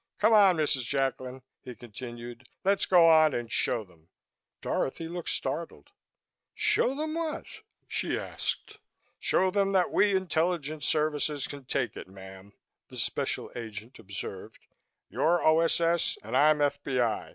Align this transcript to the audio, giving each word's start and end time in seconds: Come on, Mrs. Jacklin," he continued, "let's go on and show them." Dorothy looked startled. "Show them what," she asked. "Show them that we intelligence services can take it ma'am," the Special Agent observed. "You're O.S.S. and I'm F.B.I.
Come 0.17 0.33
on, 0.33 0.57
Mrs. 0.57 0.85
Jacklin," 0.85 1.43
he 1.63 1.75
continued, 1.75 2.49
"let's 2.63 2.87
go 2.87 3.05
on 3.07 3.35
and 3.35 3.51
show 3.51 3.83
them." 3.83 4.09
Dorothy 4.59 5.07
looked 5.07 5.29
startled. 5.29 5.91
"Show 6.55 6.95
them 6.95 7.13
what," 7.13 7.45
she 7.87 8.17
asked. 8.17 8.79
"Show 9.19 9.51
them 9.51 9.73
that 9.73 9.91
we 9.91 10.15
intelligence 10.15 10.87
services 10.87 11.45
can 11.45 11.65
take 11.65 11.95
it 11.95 12.07
ma'am," 12.07 12.51
the 12.87 12.97
Special 12.97 13.51
Agent 13.55 13.99
observed. 13.99 14.65
"You're 15.07 15.43
O.S.S. 15.45 16.17
and 16.23 16.35
I'm 16.35 16.61
F.B.I. 16.61 17.29